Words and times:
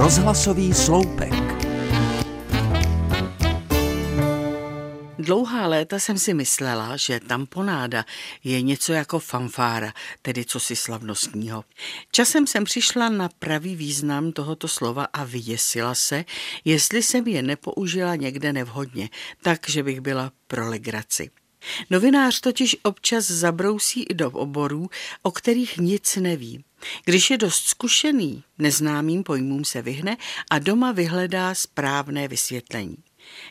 Rozhlasový 0.00 0.74
sloupek. 0.74 1.32
Dlouhá 5.18 5.66
léta 5.66 5.98
jsem 5.98 6.18
si 6.18 6.34
myslela, 6.34 6.96
že 6.96 7.20
tamponáda 7.20 8.04
je 8.44 8.62
něco 8.62 8.92
jako 8.92 9.18
fanfára, 9.18 9.92
tedy 10.22 10.44
cosi 10.44 10.76
slavnostního. 10.76 11.64
Časem 12.12 12.46
jsem 12.46 12.64
přišla 12.64 13.08
na 13.08 13.28
pravý 13.38 13.76
význam 13.76 14.32
tohoto 14.32 14.68
slova 14.68 15.04
a 15.04 15.24
vyděsila 15.24 15.94
se, 15.94 16.24
jestli 16.64 17.02
jsem 17.02 17.26
je 17.26 17.42
nepoužila 17.42 18.14
někde 18.14 18.52
nevhodně, 18.52 19.08
tak, 19.42 19.68
že 19.68 19.82
bych 19.82 20.00
byla 20.00 20.32
pro 20.46 20.68
legraci. 20.68 21.30
Novinář 21.90 22.40
totiž 22.40 22.76
občas 22.82 23.30
zabrousí 23.30 24.02
i 24.02 24.14
do 24.14 24.30
oborů, 24.30 24.90
o 25.22 25.30
kterých 25.30 25.78
nic 25.78 26.16
neví. 26.16 26.64
Když 27.04 27.30
je 27.30 27.38
dost 27.38 27.64
zkušený, 27.66 28.42
neznámým 28.58 29.22
pojmům 29.22 29.64
se 29.64 29.82
vyhne 29.82 30.16
a 30.50 30.58
doma 30.58 30.92
vyhledá 30.92 31.54
správné 31.54 32.28
vysvětlení. 32.28 32.96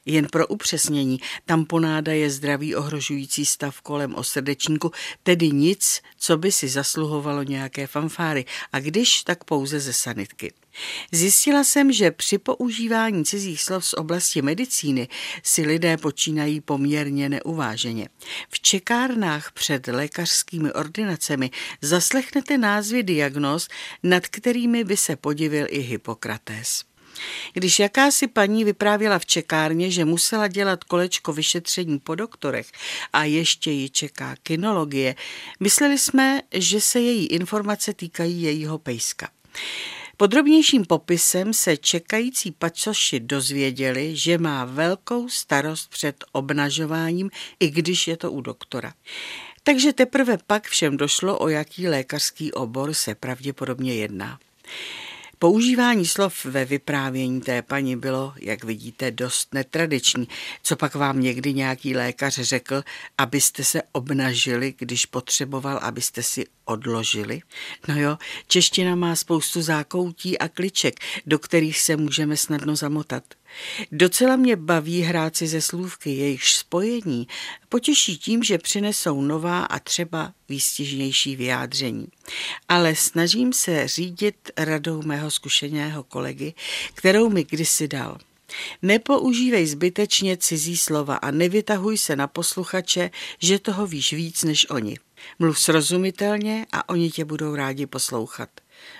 Jen 0.05 0.27
pro 0.31 0.47
upřesnění, 0.47 1.19
tamponáda 1.45 2.11
je 2.11 2.29
zdravý 2.29 2.75
ohrožující 2.75 3.45
stav 3.45 3.81
kolem 3.81 4.15
osrdečníku, 4.15 4.91
tedy 5.23 5.51
nic, 5.51 6.01
co 6.17 6.37
by 6.37 6.51
si 6.51 6.67
zasluhovalo 6.67 7.43
nějaké 7.43 7.87
fanfáry, 7.87 8.45
a 8.71 8.79
když, 8.79 9.23
tak 9.23 9.43
pouze 9.43 9.79
ze 9.79 9.93
sanitky. 9.93 10.53
Zjistila 11.11 11.63
jsem, 11.63 11.91
že 11.91 12.11
při 12.11 12.37
používání 12.37 13.25
cizích 13.25 13.61
slov 13.61 13.85
z 13.85 13.93
oblasti 13.93 14.41
medicíny 14.41 15.07
si 15.43 15.61
lidé 15.61 15.97
počínají 15.97 16.61
poměrně 16.61 17.29
neuváženě. 17.29 18.09
V 18.49 18.59
čekárnách 18.59 19.51
před 19.51 19.87
lékařskými 19.87 20.73
ordinacemi 20.73 21.51
zaslechnete 21.81 22.57
názvy 22.57 23.03
diagnóz, 23.03 23.67
nad 24.03 24.27
kterými 24.27 24.83
by 24.83 24.97
se 24.97 25.15
podivil 25.15 25.65
i 25.69 25.79
Hippokrates. 25.79 26.83
Když 27.53 27.79
jakási 27.79 28.27
paní 28.27 28.63
vyprávěla 28.63 29.19
v 29.19 29.25
čekárně, 29.25 29.91
že 29.91 30.05
musela 30.05 30.47
dělat 30.47 30.83
kolečko 30.83 31.33
vyšetření 31.33 31.99
po 31.99 32.15
doktorech 32.15 32.71
a 33.13 33.23
ještě 33.23 33.71
ji 33.71 33.89
čeká 33.89 34.35
kinologie, 34.43 35.15
mysleli 35.59 35.97
jsme, 35.97 36.41
že 36.51 36.81
se 36.81 36.99
její 36.99 37.27
informace 37.27 37.93
týkají 37.93 38.41
jejího 38.41 38.77
pejska. 38.77 39.29
Podrobnějším 40.17 40.85
popisem 40.85 41.53
se 41.53 41.77
čekající 41.77 42.51
pačoši 42.51 43.19
dozvěděli, 43.19 44.15
že 44.15 44.37
má 44.37 44.65
velkou 44.65 45.29
starost 45.29 45.89
před 45.89 46.23
obnažováním, 46.31 47.29
i 47.59 47.69
když 47.69 48.07
je 48.07 48.17
to 48.17 48.31
u 48.31 48.41
doktora. 48.41 48.93
Takže 49.63 49.93
teprve 49.93 50.37
pak 50.47 50.67
všem 50.67 50.97
došlo, 50.97 51.39
o 51.39 51.47
jaký 51.47 51.87
lékařský 51.87 52.51
obor 52.51 52.93
se 52.93 53.15
pravděpodobně 53.15 53.95
jedná. 53.95 54.39
Používání 55.41 56.05
slov 56.05 56.45
ve 56.45 56.65
vyprávění 56.65 57.41
té 57.41 57.61
paní 57.61 57.95
bylo, 57.95 58.33
jak 58.39 58.63
vidíte, 58.63 59.11
dost 59.11 59.53
netradiční. 59.53 60.27
Co 60.63 60.75
pak 60.75 60.95
vám 60.95 61.21
někdy 61.21 61.53
nějaký 61.53 61.95
lékař 61.95 62.39
řekl, 62.39 62.83
abyste 63.17 63.63
se 63.63 63.81
obnažili, 63.91 64.73
když 64.77 65.05
potřeboval, 65.05 65.79
abyste 65.81 66.23
si 66.23 66.45
odložili? 66.65 67.41
No 67.87 67.99
jo, 67.99 68.17
čeština 68.47 68.95
má 68.95 69.15
spoustu 69.15 69.61
zákoutí 69.61 70.37
a 70.39 70.47
kliček, 70.47 70.99
do 71.25 71.39
kterých 71.39 71.79
se 71.79 71.97
můžeme 71.97 72.37
snadno 72.37 72.75
zamotat. 72.75 73.23
Docela 73.91 74.35
mě 74.35 74.55
baví 74.55 75.01
hrát 75.01 75.35
si 75.35 75.47
ze 75.47 75.61
slůvky, 75.61 76.09
jejichž 76.09 76.55
spojení 76.55 77.27
potěší 77.69 78.17
tím, 78.17 78.43
že 78.43 78.57
přinesou 78.57 79.21
nová 79.21 79.63
a 79.63 79.79
třeba 79.79 80.33
výstižnější 80.49 81.35
vyjádření. 81.35 82.07
Ale 82.69 82.95
snažím 82.95 83.53
se 83.53 83.87
řídit 83.87 84.51
radou 84.57 85.01
mého 85.01 85.31
zkušeného 85.31 86.03
kolegy, 86.03 86.53
kterou 86.93 87.29
mi 87.29 87.43
kdysi 87.43 87.87
dal. 87.87 88.17
Nepoužívej 88.81 89.67
zbytečně 89.67 90.37
cizí 90.37 90.77
slova 90.77 91.15
a 91.15 91.31
nevytahuj 91.31 91.97
se 91.97 92.15
na 92.15 92.27
posluchače, 92.27 93.11
že 93.39 93.59
toho 93.59 93.87
víš 93.87 94.13
víc 94.13 94.43
než 94.43 94.69
oni. 94.69 94.97
Mluv 95.39 95.59
srozumitelně 95.59 96.65
a 96.71 96.89
oni 96.89 97.11
tě 97.11 97.25
budou 97.25 97.55
rádi 97.55 97.85
poslouchat. 97.85 98.49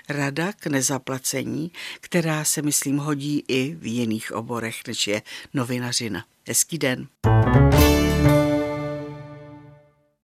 Rada 0.09 0.53
k 0.53 0.67
nezaplacení, 0.67 1.71
která 2.01 2.43
se 2.43 2.61
myslím 2.61 2.97
hodí 2.97 3.43
i 3.47 3.75
v 3.75 3.85
jiných 3.85 4.31
oborech, 4.31 4.75
než 4.87 5.07
je 5.07 5.21
novinařina. 5.53 6.25
Hezký 6.47 6.77
den. 6.77 7.07